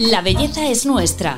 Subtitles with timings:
[0.00, 1.36] La belleza es nuestra.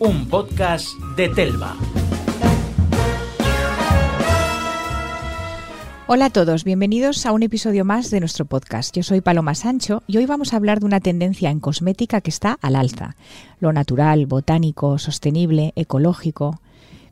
[0.00, 1.76] Un podcast de Telva.
[6.08, 8.96] Hola a todos, bienvenidos a un episodio más de nuestro podcast.
[8.96, 12.30] Yo soy Paloma Sancho y hoy vamos a hablar de una tendencia en cosmética que
[12.30, 13.14] está al alza.
[13.60, 16.60] Lo natural, botánico, sostenible, ecológico.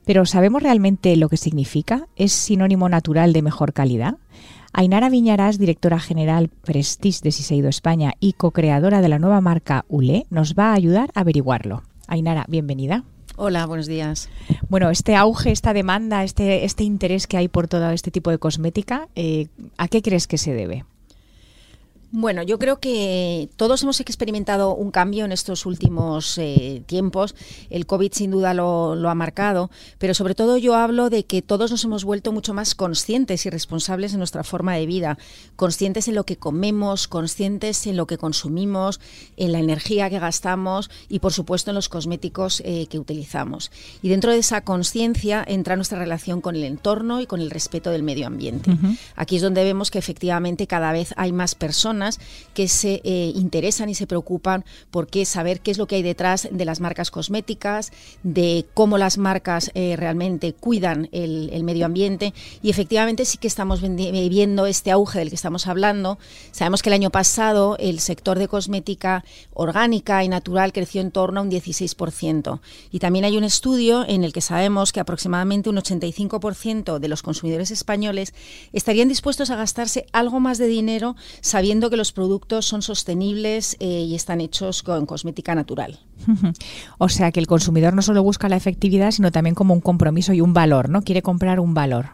[0.04, 2.08] Pero ¿sabemos realmente lo que significa?
[2.16, 4.16] ¿Es sinónimo natural de mejor calidad?
[4.72, 10.26] Ainara Viñarás, directora general Prestige de Siseido España y co-creadora de la nueva marca ULE,
[10.30, 11.82] nos va a ayudar a averiguarlo.
[12.08, 13.04] Ainara, bienvenida.
[13.36, 14.28] Hola, buenos días.
[14.68, 18.38] Bueno, este auge, esta demanda, este, este interés que hay por todo este tipo de
[18.38, 20.84] cosmética, eh, ¿a qué crees que se debe?
[22.14, 27.34] Bueno, yo creo que todos hemos experimentado un cambio en estos últimos eh, tiempos.
[27.70, 31.70] El COVID sin duda lo, ha marcado, pero sobre todo yo hablo de que todos
[31.70, 35.16] nos hemos vuelto mucho más conscientes y responsables en nuestra forma de vida,
[35.56, 39.00] conscientes en lo que comemos, conscientes en lo que consumimos,
[39.38, 43.70] en la energía que gastamos y por supuesto en los cosméticos eh, que utilizamos.
[44.02, 47.88] Y dentro de esa conciencia entra nuestra relación con el entorno y con el respeto
[47.90, 48.70] del medio ambiente.
[49.16, 52.01] Aquí es donde vemos que efectivamente cada vez hay más personas
[52.54, 56.02] que se eh, interesan y se preocupan por qué saber qué es lo que hay
[56.02, 62.34] detrás de las marcas cosméticas, de cómo las marcas eh, realmente cuidan el, medio ambiente
[62.60, 66.18] y efectivamente sí que estamos viendo este auge del que estamos hablando.
[66.50, 71.40] Sabemos que el año pasado el sector de cosmética orgánica y natural creció en torno
[71.40, 75.76] a un 16% y también hay un estudio en el que sabemos que aproximadamente un
[75.76, 78.34] 85% de los consumidores españoles
[78.72, 83.86] estarían dispuestos a gastarse algo más de dinero sabiendo que los productos son sostenibles eh,
[83.86, 86.00] y están hechos con cosmética natural.
[86.98, 90.32] o sea que el consumidor no solo busca la efectividad, sino también como un compromiso
[90.32, 91.02] y un valor, ¿no?
[91.02, 92.06] Quiere comprar un valor.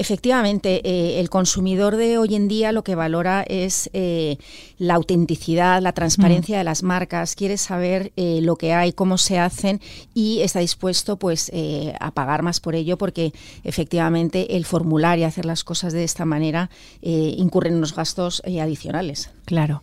[0.00, 4.38] Efectivamente, eh, el consumidor de hoy en día lo que valora es eh,
[4.78, 9.38] la autenticidad, la transparencia de las marcas, quiere saber eh, lo que hay, cómo se
[9.38, 9.78] hacen
[10.14, 11.52] y está dispuesto pues
[12.00, 16.24] a pagar más por ello porque efectivamente el formular y hacer las cosas de esta
[16.24, 16.70] manera
[17.02, 19.30] incurren en unos gastos adicionales.
[19.44, 19.82] Claro.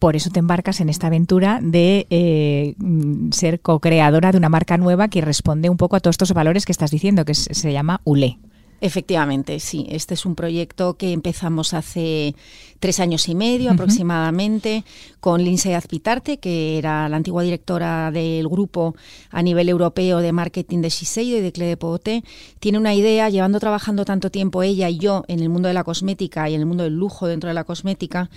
[0.00, 2.74] por eso te embarcas en esta aventura de
[3.30, 6.72] ser co-creadora de una marca nueva que responde un poco a todos estos valores que
[6.72, 8.38] estás diciendo, que se llama ULE.
[8.82, 9.86] Efectivamente, sí.
[9.90, 12.34] Este es un proyecto que empezamos hace
[12.80, 14.82] tres años y medio aproximadamente
[15.20, 18.96] con Lindsay Azpitarte, que era la antigua directora del grupo
[19.30, 22.24] a nivel europeo de marketing de Shiseido y de Clé de Poté.
[22.58, 25.84] Tiene una idea, llevando trabajando tanto tiempo ella y yo en el mundo de la
[25.84, 28.30] cosmética y en el mundo del lujo dentro de la cosmética,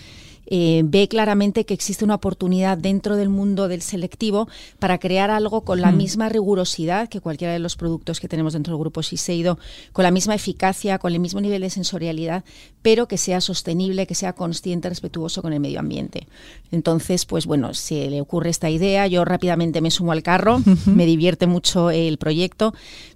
[0.47, 4.47] eh, ve claramente que existe una oportunidad dentro del mundo del selectivo
[4.79, 8.73] para crear algo con la misma rigurosidad que cualquiera de los productos que tenemos dentro
[8.73, 9.57] del grupo Shiseido,
[9.91, 12.43] con la misma eficacia, con el mismo nivel de sensorialidad,
[12.81, 16.27] pero que sea sostenible, que sea consciente, respetuoso con el medio ambiente.
[16.71, 21.05] Entonces, pues bueno, se le ocurre esta idea, yo rápidamente me sumo al carro, me
[21.05, 22.73] divierte mucho el proyecto.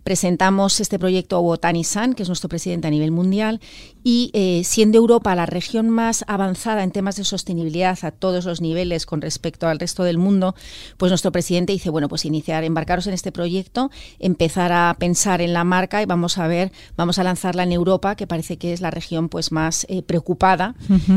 [0.09, 3.61] Presentamos este proyecto a Botani San, que es nuestro presidente a nivel mundial,
[4.03, 8.59] y eh, siendo Europa la región más avanzada en temas de sostenibilidad a todos los
[8.59, 10.55] niveles con respecto al resto del mundo,
[10.97, 15.53] pues nuestro presidente dice, bueno, pues iniciar, embarcaros en este proyecto, empezar a pensar en
[15.53, 18.81] la marca y vamos a ver, vamos a lanzarla en Europa, que parece que es
[18.81, 20.73] la región pues más eh, preocupada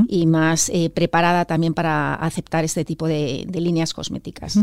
[0.06, 4.58] y más eh, preparada también para aceptar este tipo de, líneas cosméticas.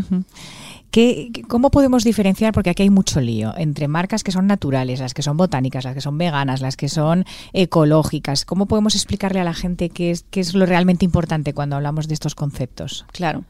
[0.92, 2.54] ¿Qué, ¿Cómo podemos diferenciar?
[2.54, 5.94] Porque aquí hay mucho lío entre marcas que son naturales, las que son botánicas, las
[5.94, 8.46] que son veganas, las que son ecológicas.
[8.46, 12.08] ¿Cómo podemos explicarle a la gente qué es, qué es lo realmente importante cuando hablamos
[12.08, 13.06] de estos conceptos?
[13.12, 13.44] Claro.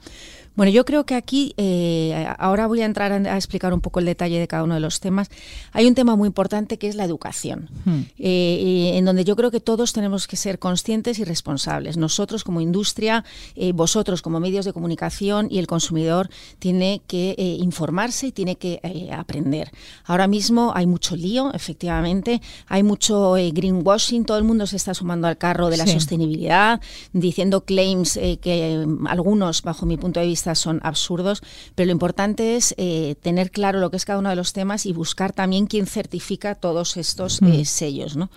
[0.56, 4.06] Bueno, yo creo que aquí, eh, ahora voy a entrar a, explicar un poco el
[4.06, 5.30] detalle de cada uno de los temas.
[5.72, 8.00] Hay un tema muy importante que es la educación, hmm.
[8.18, 11.98] eh, en donde yo creo que todos tenemos que ser conscientes y responsables.
[11.98, 13.24] Nosotros como industria,
[13.56, 16.30] eh, vosotros como medios de comunicación y el consumidor
[16.60, 18.82] tiene que informarse y tiene que
[19.16, 19.72] aprender.
[20.06, 25.28] Ahora mismo hay mucho lío, efectivamente, hay mucho greenwashing, todo el mundo se está sumando
[25.28, 26.82] al carro de la sostenibilidad,
[27.14, 31.42] diciendo claims que algunos, bajo mi punto de vista, son absurdos,
[31.76, 34.86] pero lo importante es eh, tener claro lo que es cada uno de los temas
[34.86, 38.16] y buscar también quién certifica todos estos eh, sellos.
[38.16, 38.30] ¿no?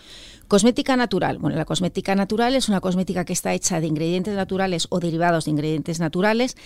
[0.48, 1.38] Cosmética natural.
[1.38, 5.44] Bueno, la cosmética natural es una cosmética que está hecha de ingredientes naturales o derivados
[5.44, 6.56] de ingredientes naturales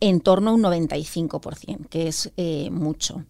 [0.00, 3.24] en torno a un 95%, que es eh, mucho.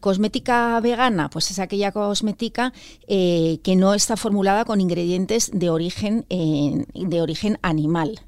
[0.00, 2.72] Cosmética vegana, pues es aquella cosmética
[3.06, 8.20] que no está formulada con ingredientes de origen, de origen animal.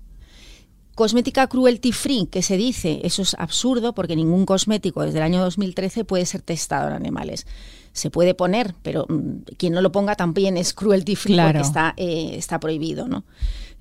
[0.94, 5.40] Cosmética cruelty free, que se dice, eso es absurdo porque ningún cosmético desde el año
[5.42, 7.46] 2013 puede ser testado en animales.
[7.92, 11.94] Se puede poner, pero mm, quien no lo ponga también es cruelty free porque está,
[11.96, 13.24] eh, está prohibido, ¿no?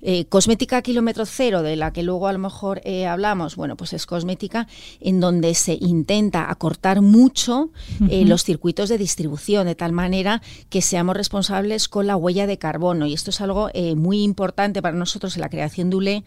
[0.06, 3.94] Eh, cosmética kilómetro cero, de la que luego a lo mejor eh, hablamos, bueno, pues
[3.94, 4.68] es cosmética
[5.00, 7.70] en donde se intenta acortar mucho
[8.10, 12.58] eh, los circuitos de distribución, de tal manera que seamos responsables con la huella de
[12.58, 13.06] carbono.
[13.06, 16.24] Y esto es algo muy importante para nosotros en la creación de ULE,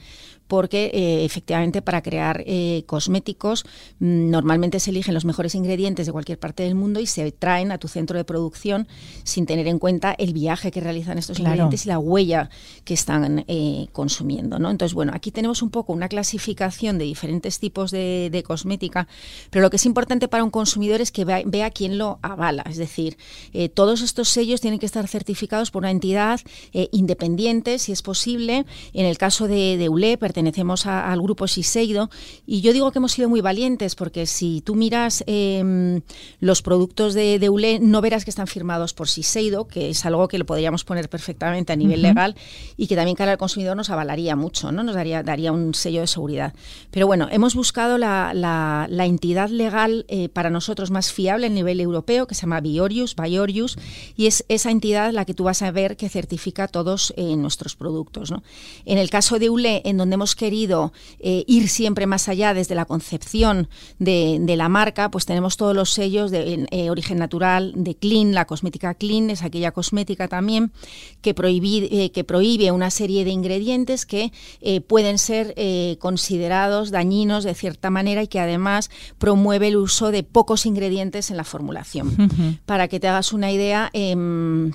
[0.47, 3.65] porque eh, efectivamente para crear eh, cosméticos
[3.99, 7.71] mm, normalmente se eligen los mejores ingredientes de cualquier parte del mundo y se traen
[7.71, 8.87] a tu centro de producción
[9.23, 12.49] sin tener en cuenta el viaje que realizan estos ingredientes y la huella
[12.85, 14.59] que están eh, consumiendo.
[14.59, 14.69] ¿no?
[14.69, 19.07] Entonces, bueno, aquí tenemos un poco una clasificación de diferentes tipos de, cosmética,
[19.49, 22.63] pero lo que es importante para un consumidor es que vea, quién lo avala.
[22.69, 23.17] Es decir,
[23.73, 26.39] todos estos sellos tienen que estar certificados por una entidad
[26.91, 28.65] independiente, si es posible.
[28.93, 32.11] En el caso de, de ULE, pertenecemos al grupo Siseido
[32.45, 36.01] y yo digo que hemos sido muy valientes porque si tú miras em,
[36.41, 40.27] los productos de, de, ULE no verás que están firmados por Siseido, que es algo
[40.27, 42.35] que lo podríamos poner perfectamente a nivel legal
[42.77, 44.83] y que también cara al consumidor nos avalaría mucho, ¿no?
[44.83, 46.53] nos daría, daría un sello de seguridad.
[46.91, 51.79] Pero bueno, hemos buscado la, la, entidad legal eh, para nosotros más fiable a nivel
[51.79, 53.79] europeo, que se llama Biorius, Biorius,
[54.15, 57.75] y es esa entidad la que tú vas a ver que certifica todos eh, nuestros
[57.75, 58.29] productos.
[58.29, 58.43] ¿no?
[58.85, 62.75] En el caso de ULE, en donde hemos querido eh, ir siempre más allá desde
[62.75, 63.69] la concepción
[63.99, 68.45] de, la marca, pues tenemos todos los sellos de eh, origen natural, de Clean, la
[68.45, 70.71] cosmética Clean, es aquella cosmética también
[71.21, 74.31] que, eh, que prohíbe una serie de ingredientes que
[74.87, 75.55] pueden ser
[75.99, 81.37] considerados dañinos de cierta manera y que además promueve el uso de pocos ingredientes en
[81.37, 82.59] la formulación.
[82.65, 84.71] Para que te hagas una idea, em,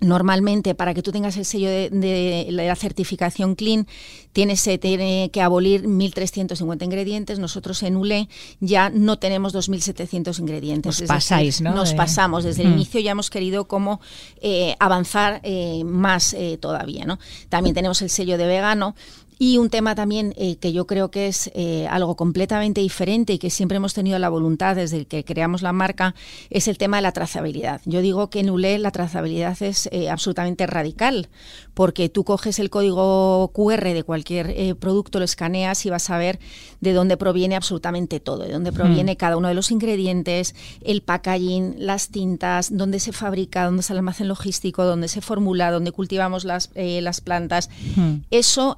[0.00, 3.86] Normalmente, para que tú tengas el sello de, la certificación clean,
[4.32, 7.38] tienes, se tiene que abolir 1.350 ingredientes.
[7.38, 8.28] Nosotros en ULE
[8.60, 11.00] ya no tenemos 2.700 ingredientes.
[11.00, 11.74] Nos pasáis, ¿no?
[11.74, 12.44] Nos pasamos.
[12.44, 14.00] Desde el inicio ya hemos querido como
[14.42, 17.18] eh, avanzar eh, más eh, todavía, ¿no?
[17.48, 18.94] También tenemos el sello de vegano.
[19.38, 23.38] Y un tema también eh, que yo creo que es eh, algo completamente diferente y
[23.38, 26.14] que siempre hemos tenido la voluntad desde que creamos la marca
[26.48, 27.82] es el tema de la trazabilidad.
[27.84, 31.28] Yo digo que en ULE la trazabilidad es eh, absolutamente radical
[31.74, 36.38] porque tú coges el código QR de cualquier producto, lo escaneas y vas a ver
[36.80, 41.74] de dónde proviene absolutamente todo, de dónde proviene cada uno de los ingredientes, el packaging,
[41.78, 46.46] las tintas, dónde se fabrica, dónde está el almacén logístico, dónde se formula, dónde cultivamos
[46.46, 47.68] las, las plantas.
[47.94, 48.20] Hmm.
[48.30, 48.76] Eso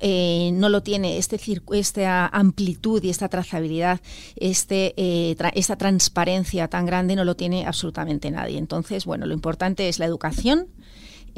[0.52, 1.38] no lo tiene este
[1.72, 4.00] esta amplitud y esta trazabilidad,
[4.36, 8.58] este, eh, esta transparencia tan grande no lo tiene absolutamente nadie.
[8.58, 10.68] Entonces, bueno, lo importante es la educación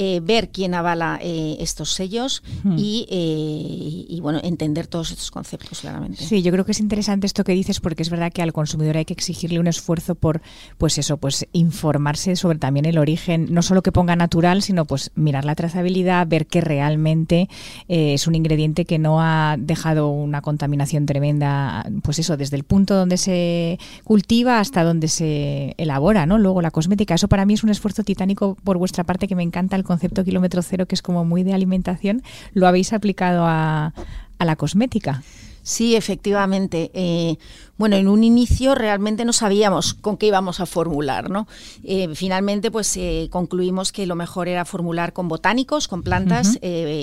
[0.03, 6.25] eh, ver quién avala eh, estos sellos eh, y, bueno, entender todos estos conceptos claramente.
[6.25, 8.97] Sí, yo creo que es interesante esto que dices porque es verdad que al consumidor
[8.97, 10.41] hay que exigirle un esfuerzo por,
[10.79, 15.11] pues eso, pues informarse sobre también el origen, no solo que ponga natural, sino pues
[15.17, 17.51] mirar la trazabilidad, ver que realmente
[17.87, 22.95] es un ingrediente que no ha dejado una contaminación tremenda, pues eso, desde el punto
[22.95, 26.39] donde se cultiva hasta donde se elabora, ¿no?
[26.39, 29.43] Luego la cosmética, eso para mí es un esfuerzo titánico por vuestra parte que me
[29.43, 32.23] encanta el concepto kilómetro cero, que es como muy de alimentación,
[32.55, 33.93] lo habéis aplicado a,
[34.39, 35.23] la cosmética.
[35.63, 36.93] Sí, efectivamente.
[36.95, 37.37] Eh,
[37.77, 41.49] bueno, en un inicio realmente no sabíamos con qué íbamos a formular, ¿no?
[41.83, 46.59] Eh, finalmente, pues eh, concluimos que lo mejor era formular con botánicos, con plantas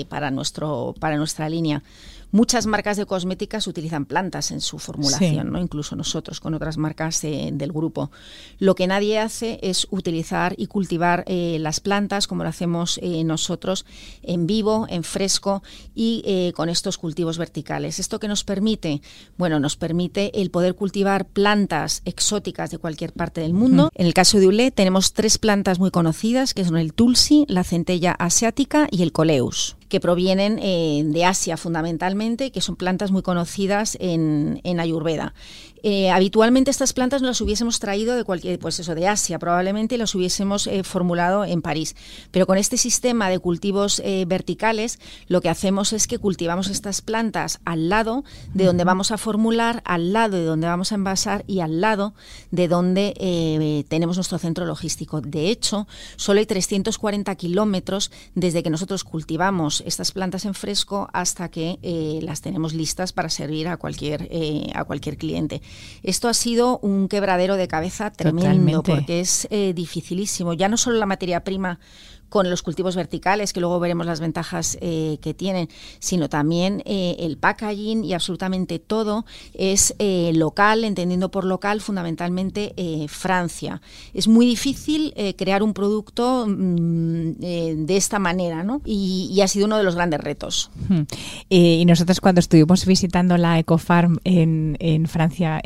[0.08, 1.82] para nuestro para nuestra línea.
[2.30, 5.58] Muchas marcas de cosméticas utilizan plantas en su formulación, ¿no?
[5.58, 8.10] incluso nosotros con otras marcas del grupo.
[8.58, 13.24] Lo que nadie hace es utilizar y cultivar eh, las plantas como lo hacemos eh,
[13.24, 13.86] nosotros
[14.22, 15.62] en vivo, en fresco
[15.94, 17.98] y eh, con estos cultivos verticales.
[17.98, 19.00] ¿Esto que nos permite?
[19.38, 23.90] Bueno, nos permite el poder cultivar plantas exóticas de cualquier parte del mundo.
[23.94, 27.64] En el caso de Ule tenemos tres plantas muy conocidas que son el tulsi, la
[27.64, 33.22] centella asiática y el coleus que provienen eh, de Asia fundamentalmente, que son plantas muy
[33.22, 35.34] conocidas en, en Ayurveda.
[35.82, 39.98] Eh, habitualmente estas plantas no las hubiésemos traído de cualquier, pues eso, de Asia, probablemente
[39.98, 41.96] las hubiésemos eh, formulado en París.
[42.30, 47.60] Pero con este sistema de cultivos verticales, lo que hacemos es que cultivamos estas plantas
[47.64, 51.60] al lado de donde vamos a formular, al lado de donde vamos a envasar y
[51.60, 52.14] al lado
[52.50, 55.20] de donde tenemos nuestro centro logístico.
[55.20, 61.48] De hecho, solo hay 340 kilómetros desde que nosotros cultivamos estas plantas en fresco hasta
[61.50, 65.62] que eh, las tenemos listas para servir a cualquier, eh, a cualquier cliente.
[66.02, 70.52] Esto ha sido un quebradero de cabeza tremendo porque es eh, dificilísimo.
[70.52, 71.80] Ya no solo la materia prima
[72.28, 75.68] con los cultivos verticales, que luego veremos las ventajas eh, que tienen,
[75.98, 82.74] sino también eh, el packaging y absolutamente todo es eh, local, entendiendo por local fundamentalmente
[83.08, 83.80] Francia.
[84.14, 88.80] Es muy difícil crear un producto mm, de esta manera, ¿no?
[88.84, 90.70] Y, ha sido uno de los grandes retos.
[91.48, 95.60] y nosotros cuando estuvimos visitando la Ecofarm en, en Francia,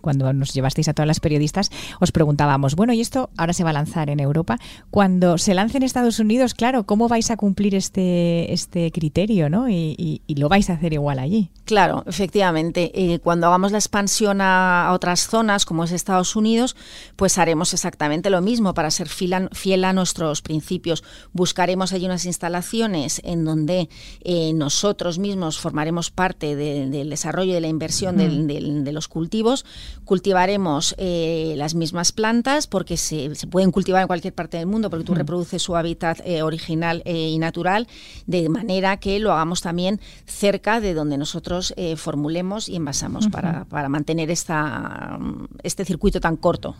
[0.00, 1.70] cuando nos llevasteis a todas las periodistas,
[2.00, 4.58] os preguntábamos, bueno, y esto ahora se va a lanzar en Europa,
[4.90, 9.68] cuando se lance en Estados Unidos, claro, ¿cómo vais a cumplir este, este criterio, ¿no?
[9.68, 11.50] Y, lo vais a hacer igual allí.
[11.64, 12.92] Claro, efectivamente.
[12.94, 16.76] Eh, cuando hagamos la expansión a, otras zonas, como es Estados Unidos,
[17.16, 21.02] pues haremos exactamente lo mismo para ser fiel a, nuestros principios.
[21.32, 23.88] Buscaremos allí unas instalaciones en donde
[24.22, 29.64] eh, nosotros mismos formaremos parte del desarrollo y de la inversión de los cultivos.
[30.04, 34.90] Cultivaremos eh, las mismas plantas porque se, se, pueden cultivar en cualquier parte del mundo
[34.90, 37.88] porque tú reproduces su hábitat eh, original eh, y natural,
[38.26, 43.64] de manera que lo hagamos también cerca de donde nosotros eh, formulemos y envasamos para,
[43.64, 45.18] para, mantener esta,
[45.62, 46.76] este circuito tan corto.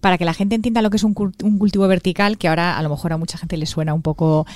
[0.00, 2.88] Para que la gente entienda lo que es un, cultivo vertical, que ahora a lo
[2.88, 4.46] mejor a mucha gente le suena un poco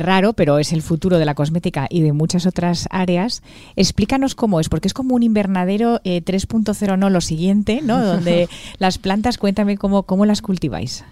[0.00, 3.42] raro, pero es el futuro de la cosmética y de muchas otras áreas,
[3.76, 8.04] explícanos cómo es, porque es como un invernadero 3.0, no lo siguiente, ¿no?
[8.04, 11.04] donde las plantas, cuéntame cómo, cómo las cultiváis.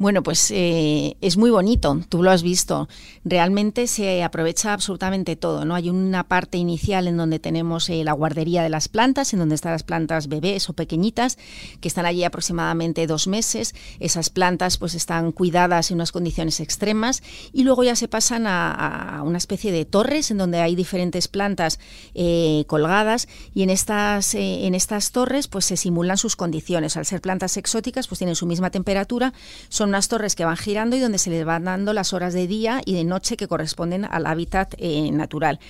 [0.00, 2.88] Bueno, pues eh, es muy bonito, tú lo has visto.
[3.22, 5.74] Realmente se aprovecha absolutamente todo, ¿no?
[5.74, 9.56] Hay una parte inicial en donde tenemos eh, la guardería de las plantas, en donde
[9.56, 11.36] están las plantas bebés o pequeñitas,
[11.82, 13.74] que están allí aproximadamente dos meses.
[13.98, 19.20] Esas plantas pues están cuidadas en unas condiciones extremas y luego ya se pasan a,
[19.22, 21.78] una especie de torres en donde hay diferentes plantas
[22.14, 26.96] eh, colgadas y en estas, en estas torres pues se simulan sus condiciones.
[26.96, 29.34] Al ser plantas exóticas pues tienen su misma temperatura,
[29.68, 32.46] son unas torres que van girando y donde se les van dando las horas de
[32.46, 35.60] día y de noche que corresponden al hábitat eh, natural.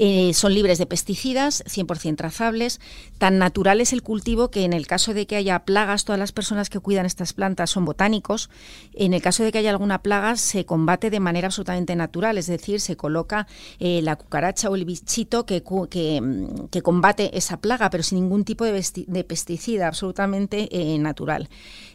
[0.00, 2.80] Eh, son libres de pesticidas, 100% trazables.
[3.18, 6.32] Tan natural es el cultivo que en el caso de que haya plagas, todas las
[6.32, 8.48] personas que cuidan estas plantas son botánicos.
[8.94, 12.46] En el caso de que haya alguna plaga, se combate de manera absolutamente natural, es
[12.46, 13.48] decir, se coloca
[13.80, 18.64] eh, la cucaracha o el bichito que, que, combate esa plaga, pero sin ningún tipo
[18.64, 21.48] de, pesticida, absolutamente natural.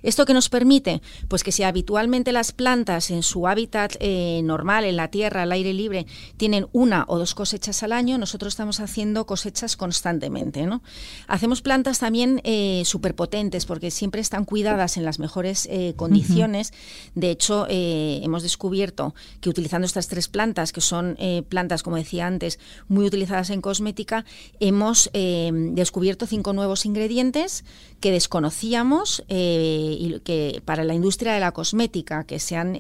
[0.04, 1.02] ¿Esto que nos permite?
[1.30, 5.52] Pues que si habitualmente las plantas en su hábitat eh, normal, en la tierra, al
[5.54, 6.06] aire libre,
[6.36, 10.66] tienen una o dos cosechas al año, nosotros estamos haciendo cosechas constantemente.
[10.66, 10.82] ¿no?
[11.28, 16.74] Hacemos plantas también eh, superpotentes porque siempre están cuidadas en las mejores eh, condiciones.
[17.16, 21.18] De hecho, eh, hemos descubierto que utilizando estas tres plantas, que son
[21.50, 24.26] plantas, como decía antes, muy utilizadas en cosmética,
[24.60, 27.64] hemos descubierto cinco nuevos ingredientes
[28.00, 32.78] que desconocíamos y que para la industria de la cosmética, que se han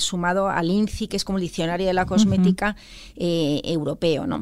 [0.00, 2.76] sumado al INCI, que es como el diccionario de la cosmética
[3.16, 4.41] europeo, ¿no?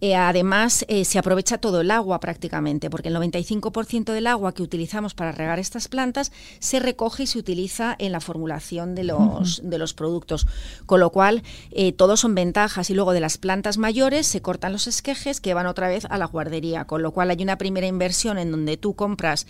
[0.00, 4.62] Eh, además, eh, se aprovecha todo el agua prácticamente, porque el 95% del agua que
[4.62, 9.60] utilizamos para regar estas plantas se recoge y se utiliza en la formulación de los,
[9.64, 10.46] de los productos.
[10.86, 12.90] Con lo cual, eh, todos son ventajas.
[12.90, 16.18] Y luego de las plantas mayores se cortan los esquejes que van otra vez a
[16.18, 16.84] la guardería.
[16.84, 19.46] Con lo cual, hay una primera inversión en donde tú compras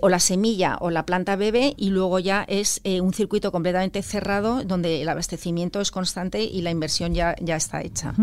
[0.00, 4.64] o la semilla o la planta bebé y luego ya es un circuito completamente cerrado
[4.64, 8.14] donde el abastecimiento es constante y la inversión ya, ya está hecha.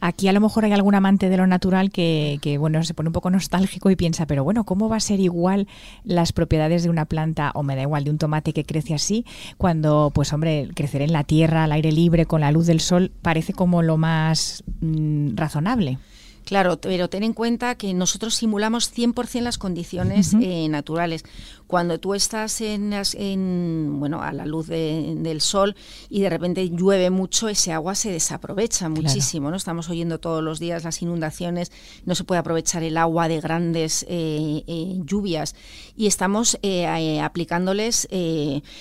[0.00, 3.12] Aquí a lo mejor hay algún amante de lo natural que, bueno, se pone un
[3.12, 5.68] poco nostálgico y piensa, pero bueno, ¿cómo va a ser igual
[6.04, 9.24] las propiedades de una planta, o me da igual, de un tomate que crece así,
[9.56, 13.12] cuando, pues hombre, crecer en la tierra, al aire libre, con la luz del sol,
[13.22, 15.98] parece como lo más mm, razonable?
[16.44, 21.24] Claro, pero ten en cuenta que nosotros simulamos 100% las condiciones eh, naturales
[21.72, 25.74] cuando tú estás en, en bueno, a la luz del sol
[26.10, 29.50] y de repente llueve mucho, ese agua se desaprovecha muchísimo.
[29.50, 29.56] ¿no?
[29.56, 31.72] Estamos oyendo todos los días las inundaciones,
[32.04, 35.54] no se puede aprovechar el agua de grandes eh, eh, lluvias
[35.96, 38.06] y estamos eh, aplicándoles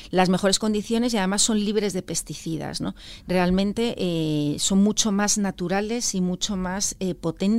[0.09, 2.81] las mejores condiciones y además son libres de pesticidas.
[2.81, 2.93] ¿no?
[3.25, 7.50] Realmente son mucho más naturales y mucho más potentes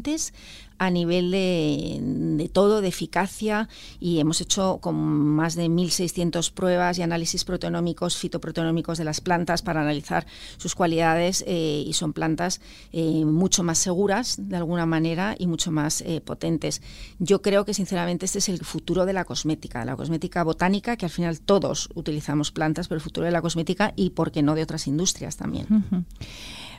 [0.82, 3.68] a nivel de, todo, de eficacia,
[4.00, 9.62] y hemos hecho con más de 1.600 pruebas y análisis proteonómicos, fitoproteonómicos de las plantas
[9.62, 12.60] para analizar sus cualidades eh, y son plantas
[12.92, 16.82] eh, mucho más seguras de alguna manera y mucho más eh, potentes.
[17.20, 21.06] Yo creo que sinceramente este es el futuro de la cosmética, la cosmética botánica, que
[21.06, 24.56] al final todos utilizamos plantas, pero el futuro de la cosmética y, por qué no,
[24.56, 25.66] de otras industrias también.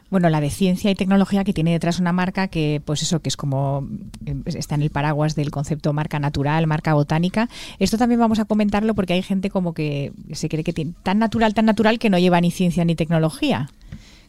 [0.09, 3.29] Bueno, la de ciencia y tecnología que tiene detrás una marca que, pues eso, que
[3.29, 3.87] es como
[4.25, 7.49] eh, está en el paraguas del concepto marca natural, marca botánica.
[7.79, 11.19] Esto también vamos a comentarlo porque hay gente como que se cree que tiene tan
[11.19, 13.69] natural, tan natural que no lleva ni ciencia ni tecnología.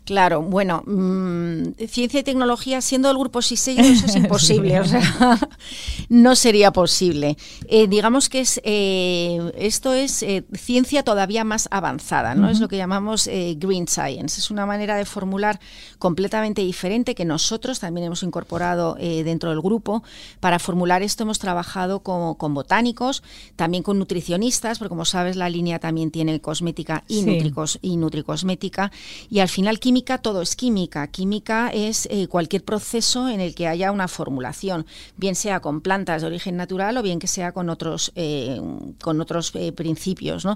[0.04, 5.00] Claro, bueno, mm, ciencia y tecnología, siendo el grupo SISEIO, eso es imposible, o sea,
[6.10, 7.38] no sería posible.
[7.68, 12.50] Eh, digamos que es eh, esto es eh, ciencia todavía más avanzada, ¿no?
[12.50, 14.40] Es lo que llamamos Green Science.
[14.40, 15.58] Es una manera de formular
[15.98, 20.02] completamente diferente que nosotros también hemos incorporado dentro del grupo.
[20.40, 23.22] Para formular esto hemos trabajado con, con, botánicos,
[23.56, 28.92] también con nutricionistas, porque como sabes la línea también tiene cosmética y, nutricos, y nutricosmética,
[29.30, 31.06] y al final química todo es química.
[31.06, 34.86] Química es eh, cualquier proceso en el que haya una formulación,
[35.16, 38.60] bien sea con plantas de origen natural o bien que sea con otros, eh,
[39.00, 40.48] con otros eh, principios.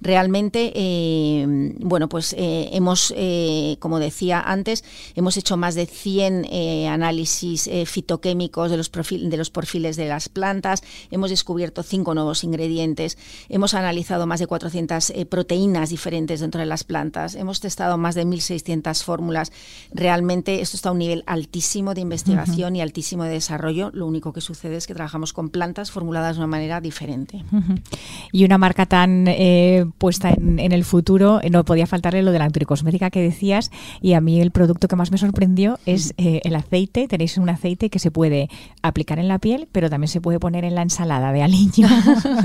[0.00, 0.72] Realmente,
[1.80, 3.12] bueno, pues hemos,
[3.78, 6.46] como decía antes, hemos hecho más de 100
[6.88, 13.18] análisis fitoquímicos de los, de los perfiles de las plantas, hemos descubierto cinco nuevos ingredientes,
[13.48, 18.24] hemos analizado más de 400 proteínas diferentes dentro de las plantas, hemos testado más de
[18.24, 19.52] 1.600 fórmulas.
[19.92, 23.90] Realmente esto está a un nivel altísimo de investigación y altísimo de desarrollo.
[23.92, 27.44] Lo único que sucede es que trabajamos con plantas formuladas de una manera diferente.
[28.32, 32.38] Y una marca tan eh, puesta en, el futuro, eh, no podía faltarle lo de
[32.38, 33.70] la antricosmética que decías.
[34.00, 37.08] Y a mí el producto que más me sorprendió es eh, el aceite.
[37.08, 38.48] Tenéis un aceite que se puede
[38.82, 41.88] aplicar en la piel, pero también se puede poner en la ensalada de aliño.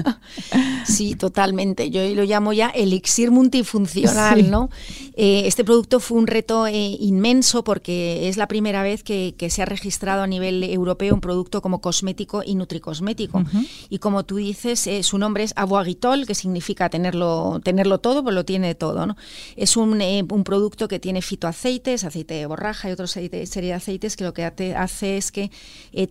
[0.85, 1.89] sí, totalmente.
[1.89, 4.69] Yo lo llamo ya elixir multifuncional, ¿no?
[5.15, 9.65] este producto fue un reto eh, inmenso porque es la primera vez que, se ha
[9.65, 13.43] registrado a nivel europeo un producto como cosmético y nutricosmético.
[13.89, 18.33] Y como tú dices, eh, su nombre es Avoagitol, que significa tenerlo, tenerlo todo, pues
[18.33, 19.05] lo tiene todo.
[19.05, 19.15] ¿no?
[19.55, 23.73] Es un, eh, un, producto que tiene fitoaceites, aceite de borraja y otra serie de
[23.73, 25.51] aceites que lo que te hace es que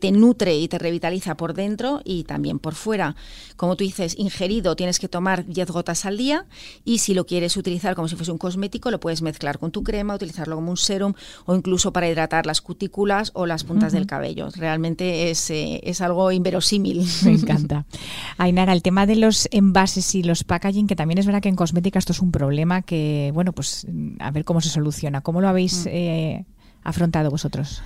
[0.00, 3.16] te nutre y te revitaliza por dentro y también por fuera.
[3.57, 6.47] Como tú dices, ingerido tienes que tomar 10 gotas al día
[6.85, 9.83] y si lo quieres utilizar como si fuese un cosmético, lo puedes mezclar con tu
[9.83, 11.14] crema, utilizarlo como un serum
[11.47, 14.49] o incluso para hidratar las cutículas o las puntas del cabello.
[14.56, 17.06] Realmente es, eh, es algo inverosímil.
[17.25, 17.87] Me encanta.
[18.38, 21.56] Ainara, el tema de los envases y los packaging, que también es verdad que en
[21.56, 23.86] cosmética esto es un problema que, bueno, pues
[24.19, 25.21] a ver cómo se soluciona.
[25.21, 25.88] ¿Cómo lo habéis mm.
[25.88, 26.47] eh,
[26.82, 27.82] afrontado vosotros?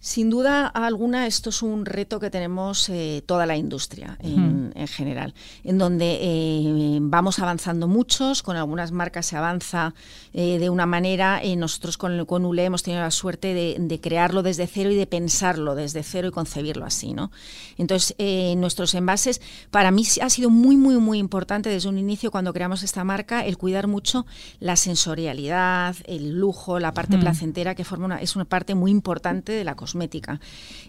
[0.00, 5.34] Sin duda alguna, esto es un reto que tenemos eh, toda la industria en, general,
[5.64, 9.94] en donde eh, vamos avanzando muchos, con algunas marcas se avanza
[10.32, 14.68] eh, de una manera, nosotros con, con ULE hemos tenido la suerte de, crearlo desde
[14.68, 17.12] cero y de pensarlo desde cero y concebirlo así.
[17.12, 17.32] ¿no?
[17.76, 18.14] Entonces,
[18.56, 19.40] nuestros envases,
[19.72, 23.44] para mí ha sido muy, muy, muy importante desde un inicio cuando creamos esta marca,
[23.44, 24.26] el cuidar mucho
[24.60, 29.50] la sensorialidad, el lujo, la parte placentera, que forma una, es una parte muy importante
[29.50, 30.40] de la cosmética cosmética.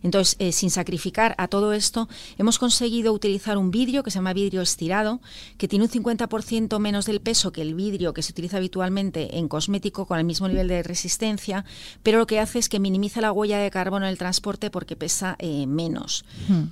[0.03, 4.33] Entonces, eh, sin sacrificar a todo esto, hemos conseguido utilizar un vidrio que se llama
[4.33, 5.21] vidrio estirado,
[5.57, 9.47] que tiene un 50% menos del peso que el vidrio que se utiliza habitualmente en
[9.47, 11.63] cosmético con el mismo nivel de resistencia,
[12.03, 14.95] pero lo que hace es que minimiza la huella de carbono en el transporte porque
[14.95, 16.25] pesa eh, menos.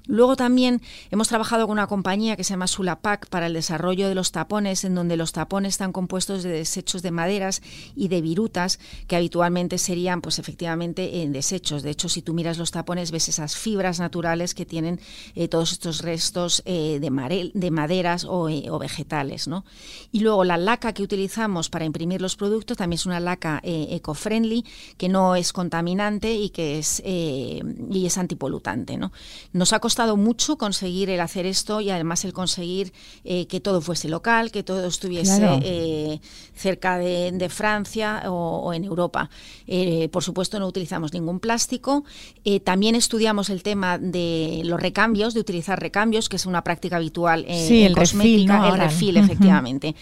[0.05, 4.15] Luego también hemos trabajado con una compañía que se llama Sulapac para el desarrollo de
[4.15, 7.61] los tapones, en donde los tapones están compuestos de desechos de maderas
[7.95, 11.83] y de virutas, que habitualmente serían, pues efectivamente, en desechos.
[11.83, 14.99] De hecho, si tú miras los tapones ves esas fibras naturales que tienen
[15.35, 18.27] eh, todos estos restos eh, de, de, maderas eh,
[18.71, 19.47] o, vegetales.
[19.47, 19.65] ¿no?
[20.11, 24.65] Y luego la laca que utilizamos para imprimir los productos también es una laca eco-friendly
[24.97, 28.97] que no es contaminante y que es, y es antipolutante.
[28.97, 29.11] ¿no?
[29.53, 34.09] Nos ha costado mucho conseguir el hacer esto y además el conseguir que todo fuese
[34.09, 36.19] local, que todo estuviese
[36.55, 39.29] cerca de, Francia o, o, en Europa.
[40.11, 42.03] por supuesto no utilizamos ningún plástico
[42.45, 46.97] eh, también estudiamos el tema de los recambios, de utilizar recambios, que es una práctica
[46.97, 49.95] habitual en, sí, el cosmética, el refil, efectivamente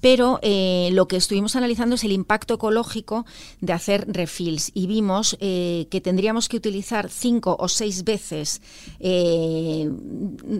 [0.00, 3.26] pero eh, lo que estuvimos analizando es el impacto ecológico
[3.60, 8.62] de hacer refills y vimos eh, que tendríamos que utilizar cinco o seis veces,
[9.00, 9.90] eh,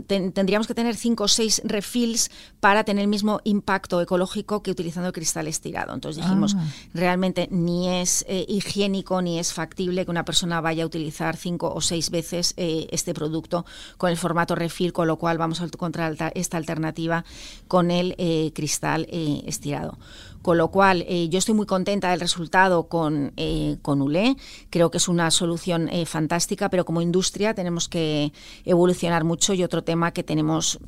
[0.07, 5.09] tendríamos que tener cinco o seis refills para tener el mismo impacto ecológico que utilizando
[5.09, 5.95] el cristal estirado.
[5.95, 6.67] Entonces dijimos, ah.
[6.95, 11.81] realmente ni es higiénico ni es factible que una persona vaya a utilizar cinco o
[11.81, 13.65] seis veces este producto
[13.97, 17.25] con el formato refill, con lo cual vamos a encontrar esta alternativa
[17.69, 18.15] con el
[18.55, 19.07] cristal
[19.47, 19.99] estirado.
[20.43, 24.37] Con lo cual, eh, yo estoy muy contenta del resultado con, eh, con ULE.
[24.71, 28.33] Creo que es una solución eh, fantástica, pero como industria tenemos que
[28.65, 30.79] evolucionar mucho y otro tema que tenemos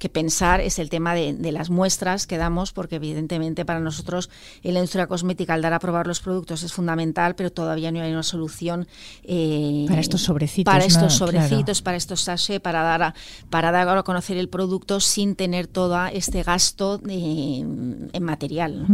[0.00, 4.30] que pensar es el tema de, de, las muestras que damos, porque evidentemente para nosotros
[4.62, 8.00] en la industria cosmética al dar a probar los productos es fundamental, pero todavía no
[8.00, 8.88] hay una solución
[9.24, 10.72] eh, para estos sobrecitos.
[10.72, 13.14] Para estos sobrecitos, para estos sachets, para dar a,
[13.50, 18.86] para dar a conocer el producto sin tener todo este gasto en material.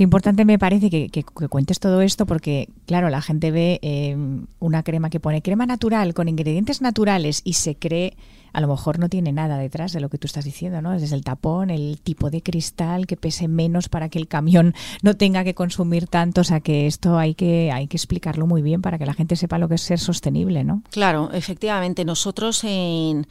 [0.00, 4.16] Qué importante me parece que, cuentes todo esto porque, claro, la gente ve eh,
[4.58, 8.16] una crema que pone crema natural con ingredientes naturales y se cree,
[8.54, 10.98] a lo mejor no tiene nada detrás de lo que tú estás diciendo, ¿no?
[10.98, 15.18] Desde el tapón, el tipo de cristal que pese menos para que el camión no
[15.18, 18.80] tenga que consumir tanto, o sea que esto hay que, hay que explicarlo muy bien
[18.80, 20.82] para que la gente sepa lo que es ser sostenible, ¿no?
[20.92, 22.06] Claro, efectivamente.
[22.06, 23.26] Nosotros en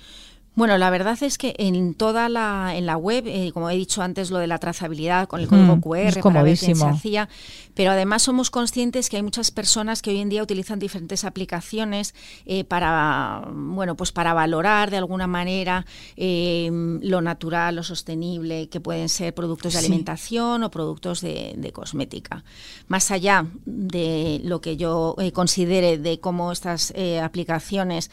[0.60, 4.02] bueno, la verdad es que en toda la, en la web, eh, como he dicho
[4.02, 7.30] antes, lo de la trazabilidad con el código mm, QR para ver quién se hacía,
[7.76, 12.14] pero además somos conscientes que hay muchas personas que hoy en día utilizan diferentes aplicaciones
[12.46, 15.86] eh, para, bueno, pues para valorar de alguna manera
[16.18, 16.70] eh,
[17.04, 22.44] lo natural, lo sostenible, que pueden ser productos de alimentación o productos de, de, cosmética.
[22.90, 26.94] Más allá de lo que yo considere de cómo estas
[27.24, 28.12] aplicaciones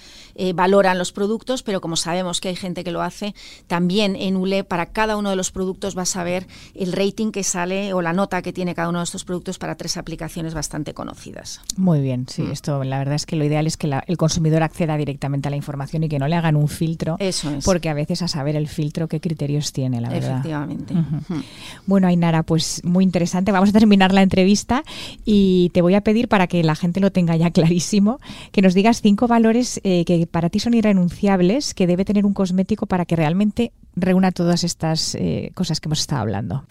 [0.54, 3.34] valoran los productos, pero como sabemos que hay gente que lo hace,
[3.66, 7.42] también en ULE para cada uno de los productos vas a ver el rating que
[7.42, 10.94] sale o la nota que tiene cada uno de estos productos para tres aplicaciones bastante
[10.94, 11.60] conocidas.
[11.76, 12.52] Muy bien, sí, mm.
[12.52, 15.56] esto la verdad es que lo ideal es que el consumidor acceda directamente a la
[15.56, 17.64] información y que no le hagan un filtro, Eso es.
[17.64, 20.30] porque a veces a saber el filtro qué criterios tiene, la verdad.
[20.30, 20.94] Efectivamente.
[20.94, 21.42] Mm.
[21.86, 23.52] Bueno, Ainara, pues muy interesante.
[23.52, 24.82] Vamos a terminar la entrevista
[25.24, 28.20] y te voy a pedir para que la gente lo tenga ya clarísimo,
[28.52, 32.34] que nos digas cinco valores eh, que para ti son irrenunciables que debe tener un
[32.34, 36.64] cosmético para que realmente reúna todas estas eh, cosas que hemos estado hablando.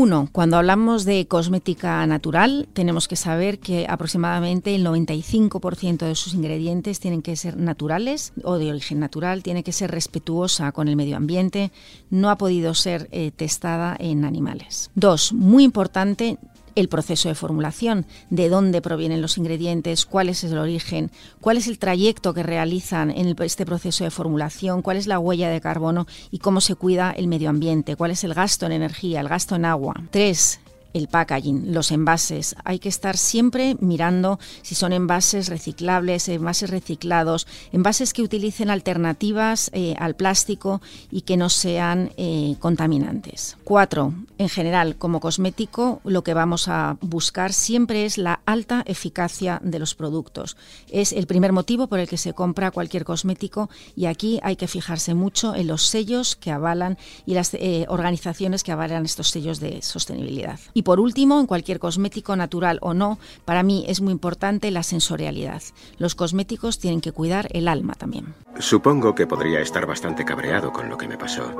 [0.00, 6.32] Uno, cuando hablamos de cosmética natural, tenemos que saber que aproximadamente el 95% de sus
[6.32, 10.96] ingredientes tienen que ser naturales o de origen natural, tiene que ser respetuosa con el
[10.96, 11.70] medio ambiente,
[12.08, 14.90] no ha podido ser eh, testada en animales.
[14.94, 16.38] Dos, muy importante,
[16.74, 21.68] el proceso de formulación, de dónde provienen los ingredientes, cuál es el origen, cuál es
[21.68, 26.06] el trayecto que realizan en este proceso de formulación, cuál es la huella de carbono
[26.30, 29.54] y cómo se cuida el medio ambiente, cuál es el gasto en energía, el gasto
[29.54, 29.94] en agua.
[30.10, 30.60] Tres,
[30.92, 32.56] el packaging, los envases.
[32.64, 39.70] Hay que estar siempre mirando si son envases reciclables, envases reciclados, envases que utilicen alternativas
[39.72, 43.56] eh, al plástico y que no sean eh, contaminantes.
[43.64, 49.60] Cuatro, en general, como cosmético, lo que vamos a buscar siempre es la alta eficacia
[49.62, 50.56] de los productos.
[50.90, 54.68] Es el primer motivo por el que se compra cualquier cosmético y aquí hay que
[54.68, 59.60] fijarse mucho en los sellos que avalan y las eh, organizaciones que avalan estos sellos
[59.60, 60.58] de sostenibilidad.
[60.82, 65.62] Por último, en cualquier cosmético natural o no, para mí es muy importante la sensorialidad.
[65.98, 68.34] Los cosméticos tienen que cuidar el alma también.
[68.58, 71.54] Supongo que podría estar bastante cabreado con lo que me pasó.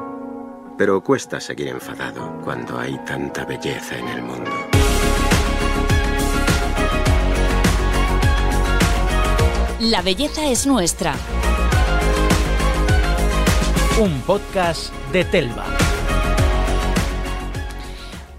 [0.76, 4.50] Pero cuesta seguir enfadado cuando hay tanta belleza en el mundo.
[9.80, 11.14] La belleza es nuestra.
[13.98, 15.80] Un podcast de Telva.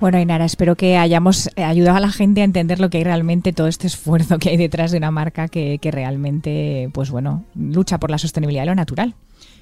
[0.01, 3.03] Bueno, Inara, espero que hayamos eh, ayudado a la gente a entender lo que hay
[3.03, 7.99] realmente, todo este esfuerzo que hay detrás de una marca que, realmente, pues bueno, lucha
[7.99, 9.13] por la sostenibilidad de lo natural.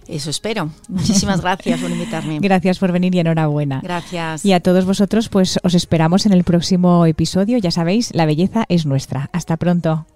[0.07, 0.69] Eso espero.
[0.87, 2.39] Muchísimas gracias por invitarme.
[2.41, 3.81] Gracias por venir y enhorabuena.
[3.83, 4.43] Gracias.
[4.43, 7.57] Y a todos vosotros, pues os esperamos en el próximo episodio.
[7.59, 9.29] Ya sabéis, la belleza es nuestra.
[9.33, 10.07] Hasta pronto.